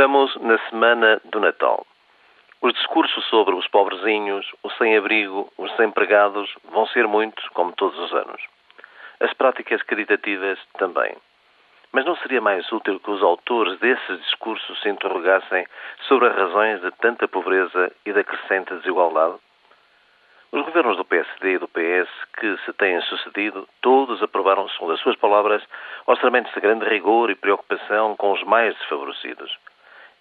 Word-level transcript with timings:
Estamos 0.00 0.34
na 0.36 0.56
semana 0.70 1.20
do 1.26 1.40
Natal. 1.40 1.86
Os 2.62 2.72
discursos 2.72 3.22
sobre 3.26 3.54
os 3.54 3.68
pobrezinhos, 3.68 4.50
os 4.62 4.74
sem-abrigo, 4.78 5.52
os 5.58 5.70
desempregados 5.72 6.50
vão 6.72 6.86
ser 6.86 7.06
muitos, 7.06 7.46
como 7.50 7.72
todos 7.72 7.98
os 7.98 8.10
anos. 8.14 8.40
As 9.20 9.34
práticas 9.34 9.82
caritativas 9.82 10.58
também. 10.78 11.14
Mas 11.92 12.06
não 12.06 12.16
seria 12.16 12.40
mais 12.40 12.72
útil 12.72 12.98
que 12.98 13.10
os 13.10 13.22
autores 13.22 13.78
desses 13.78 14.22
discursos 14.22 14.80
se 14.80 14.88
interrogassem 14.88 15.66
sobre 16.08 16.28
as 16.28 16.34
razões 16.34 16.80
de 16.80 16.90
tanta 16.92 17.28
pobreza 17.28 17.92
e 18.06 18.12
da 18.14 18.24
crescente 18.24 18.72
desigualdade? 18.76 19.34
Os 20.50 20.64
governos 20.64 20.96
do 20.96 21.04
PSD 21.04 21.56
e 21.56 21.58
do 21.58 21.68
PS 21.68 22.08
que 22.38 22.56
se 22.64 22.72
têm 22.72 23.02
sucedido, 23.02 23.68
todos 23.82 24.22
aprovaram, 24.22 24.66
segundo 24.70 24.94
as 24.94 25.00
suas 25.00 25.16
palavras, 25.16 25.62
orçamentos 26.06 26.54
de 26.54 26.60
grande 26.60 26.88
rigor 26.88 27.28
e 27.28 27.34
preocupação 27.34 28.16
com 28.16 28.32
os 28.32 28.42
mais 28.44 28.74
desfavorecidos. 28.78 29.54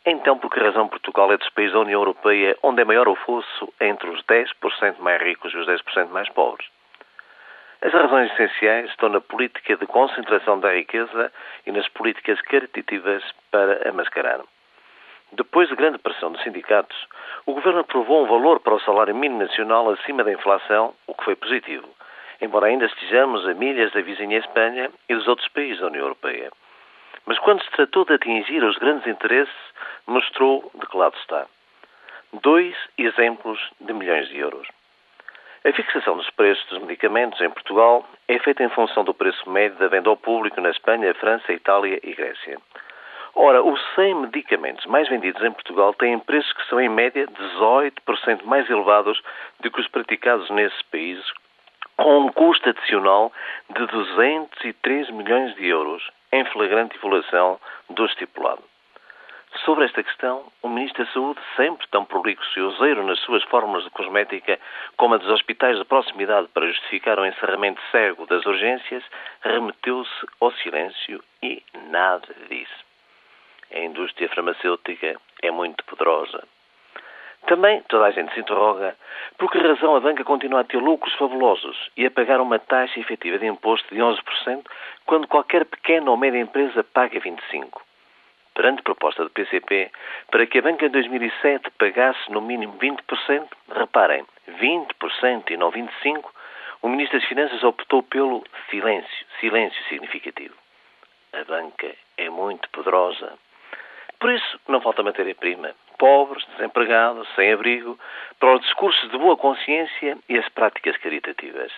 Então, 0.05 0.37
por 0.39 0.49
que 0.49 0.59
razão 0.59 0.87
Portugal 0.87 1.31
é 1.33 1.37
dos 1.37 1.49
países 1.49 1.73
da 1.73 1.81
União 1.81 1.99
Europeia 1.99 2.57
onde 2.63 2.81
é 2.81 2.85
maior 2.85 3.07
o 3.07 3.15
fosso 3.15 3.73
entre 3.81 4.09
os 4.09 4.23
10% 4.23 4.99
mais 4.99 5.21
ricos 5.21 5.53
e 5.53 5.57
os 5.57 5.67
10% 5.67 6.09
mais 6.09 6.29
pobres? 6.29 6.67
As 7.81 7.93
razões 7.93 8.31
essenciais 8.31 8.89
estão 8.89 9.09
na 9.09 9.21
política 9.21 9.75
de 9.75 9.85
concentração 9.85 10.59
da 10.59 10.73
riqueza 10.73 11.31
e 11.65 11.71
nas 11.71 11.87
políticas 11.89 12.41
caritativas 12.41 13.23
para 13.51 13.89
a 13.89 13.91
mascarar. 13.93 14.41
Depois 15.33 15.69
de 15.69 15.75
grande 15.75 15.97
pressão 15.97 16.31
dos 16.31 16.41
sindicatos, 16.43 16.97
o 17.45 17.53
Governo 17.53 17.79
aprovou 17.79 18.23
um 18.23 18.27
valor 18.27 18.59
para 18.61 18.73
o 18.73 18.81
salário 18.81 19.15
mínimo 19.15 19.43
nacional 19.43 19.89
acima 19.91 20.23
da 20.23 20.31
inflação, 20.31 20.93
o 21.07 21.13
que 21.13 21.23
foi 21.23 21.35
positivo, 21.35 21.87
embora 22.41 22.67
ainda 22.67 22.85
estejamos 22.85 23.47
a 23.47 23.53
milhas 23.53 23.91
da 23.91 24.01
vizinha 24.01 24.39
Espanha 24.39 24.89
e 25.07 25.15
dos 25.15 25.27
outros 25.27 25.47
países 25.49 25.79
da 25.79 25.87
União 25.87 26.03
Europeia. 26.03 26.51
Mas 27.29 27.37
quando 27.37 27.63
se 27.63 27.69
tratou 27.69 28.05
de 28.05 28.13
atingir 28.13 28.63
os 28.63 28.75
grandes 28.79 29.05
interesses, 29.05 29.53
mostrou 30.07 30.71
de 30.73 30.87
que 30.87 30.97
lado 30.97 31.15
está. 31.15 31.45
Dois 32.41 32.75
exemplos 32.97 33.59
de 33.79 33.93
milhões 33.93 34.27
de 34.29 34.39
euros. 34.39 34.67
A 35.63 35.71
fixação 35.71 36.17
dos 36.17 36.27
preços 36.31 36.65
dos 36.69 36.79
medicamentos 36.79 37.39
em 37.39 37.51
Portugal 37.51 38.03
é 38.27 38.39
feita 38.39 38.63
em 38.63 38.69
função 38.69 39.03
do 39.03 39.13
preço 39.13 39.47
médio 39.47 39.77
da 39.77 39.87
venda 39.87 40.09
ao 40.09 40.17
público 40.17 40.59
na 40.59 40.71
Espanha, 40.71 41.13
França, 41.13 41.53
Itália 41.53 41.99
e 42.01 42.15
Grécia. 42.15 42.57
Ora, 43.35 43.61
os 43.61 43.79
100 43.93 44.15
medicamentos 44.21 44.87
mais 44.87 45.07
vendidos 45.07 45.43
em 45.43 45.51
Portugal 45.51 45.93
têm 45.93 46.17
preços 46.17 46.51
que 46.53 46.65
são, 46.65 46.81
em 46.81 46.89
média, 46.89 47.27
18% 47.27 48.43
mais 48.43 48.67
elevados 48.67 49.21
do 49.59 49.69
que 49.69 49.79
os 49.79 49.87
praticados 49.87 50.49
nesses 50.49 50.81
países, 50.81 51.31
com 51.95 52.21
um 52.21 52.31
custo 52.31 52.69
adicional 52.69 53.31
de 53.69 53.85
203 53.85 55.11
milhões 55.11 55.53
de 55.53 55.67
euros, 55.67 56.09
em 56.31 56.45
flagrante 56.45 56.97
violação 56.99 57.59
do 57.89 58.05
estipulado. 58.05 58.63
Sobre 59.65 59.85
esta 59.85 60.03
questão, 60.03 60.45
o 60.61 60.69
Ministro 60.69 61.03
da 61.03 61.11
Saúde, 61.11 61.39
sempre 61.55 61.87
tão 61.87 62.05
prolixo 62.05 62.59
e 62.59 62.61
useiro 62.61 63.03
nas 63.03 63.19
suas 63.21 63.43
fórmulas 63.45 63.83
de 63.83 63.89
cosmética 63.89 64.59
como 64.95 65.15
a 65.15 65.17
dos 65.17 65.29
hospitais 65.29 65.77
de 65.77 65.85
proximidade 65.85 66.47
para 66.49 66.67
justificar 66.67 67.19
o 67.19 67.25
encerramento 67.25 67.81
cego 67.91 68.25
das 68.27 68.45
urgências, 68.45 69.03
remeteu-se 69.41 70.27
ao 70.39 70.51
silêncio 70.51 71.23
e 71.41 71.63
nada 71.89 72.27
disse. 72.47 72.89
A 73.73 73.79
indústria 73.79 74.29
farmacêutica 74.29 75.19
é 75.41 75.51
muito 75.51 75.83
poderosa. 75.85 76.43
Também 77.45 77.81
toda 77.87 78.05
a 78.05 78.11
gente 78.11 78.33
se 78.33 78.39
interroga 78.39 78.95
por 79.37 79.51
que 79.51 79.57
razão 79.57 79.95
a 79.95 79.99
banca 79.99 80.23
continua 80.23 80.61
a 80.61 80.63
ter 80.63 80.77
lucros 80.77 81.13
fabulosos 81.15 81.89
e 81.97 82.05
a 82.05 82.11
pagar 82.11 82.41
uma 82.41 82.59
taxa 82.59 82.99
efetiva 82.99 83.39
de 83.39 83.47
imposto 83.47 83.93
de 83.93 84.01
11%, 84.01 84.65
quando 85.05 85.27
qualquer 85.27 85.65
pequena 85.65 86.11
ou 86.11 86.17
média 86.17 86.39
empresa 86.39 86.83
paga 86.83 87.19
25%. 87.19 87.69
Perante 88.53 88.81
proposta 88.81 89.23
do 89.23 89.29
PCP 89.29 89.89
para 90.29 90.45
que 90.45 90.59
a 90.59 90.61
banca 90.61 90.85
em 90.85 90.89
2007 90.89 91.71
pagasse 91.77 92.29
no 92.29 92.41
mínimo 92.41 92.77
20%, 92.77 93.47
reparem, 93.73 94.25
20% 94.47 95.51
e 95.51 95.57
não 95.57 95.71
25%, 95.71 96.25
o 96.81 96.89
Ministro 96.89 97.19
das 97.19 97.27
Finanças 97.27 97.63
optou 97.63 98.03
pelo 98.03 98.43
silêncio, 98.69 99.25
silêncio 99.39 99.81
significativo. 99.85 100.55
A 101.33 101.43
banca 101.43 101.95
é 102.17 102.29
muito 102.29 102.69
poderosa. 102.69 103.33
Por 104.19 104.31
isso, 104.31 104.59
não 104.67 104.81
falta 104.81 105.03
matéria-prima. 105.03 105.73
Pobres, 105.99 106.45
desempregados, 106.55 107.27
sem 107.35 107.51
abrigo, 107.51 107.99
para 108.39 108.55
os 108.55 108.61
discursos 108.61 109.11
de 109.11 109.17
boa 109.17 109.35
consciência 109.35 110.17
e 110.29 110.39
as 110.39 110.47
práticas 110.49 110.95
caritativas. 110.97 111.71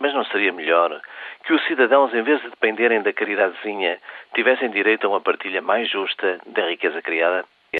Mas 0.00 0.14
não 0.14 0.24
seria 0.24 0.52
melhor 0.52 1.00
que 1.44 1.52
os 1.52 1.64
cidadãos, 1.66 2.12
em 2.14 2.22
vez 2.22 2.40
de 2.40 2.50
dependerem 2.50 3.02
da 3.02 3.12
caridadezinha, 3.12 3.98
tivessem 4.34 4.70
direito 4.70 5.06
a 5.06 5.10
uma 5.10 5.20
partilha 5.20 5.60
mais 5.60 5.88
justa 5.90 6.40
da 6.46 6.66
riqueza 6.68 7.00
criada? 7.02 7.44